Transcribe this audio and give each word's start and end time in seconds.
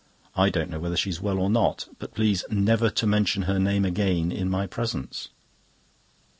I 0.35 0.49
don't 0.49 0.71
know 0.71 0.79
whether 0.79 0.97
she 0.97 1.11
is 1.11 1.21
well 1.21 1.37
or 1.37 1.47
not, 1.47 1.87
but 1.99 2.15
please 2.15 2.43
never 2.49 2.89
to 2.89 3.05
mention 3.05 3.43
her 3.43 3.59
name 3.59 3.85
again 3.85 4.31
in 4.31 4.49
my 4.49 4.65
presence." 4.65 5.29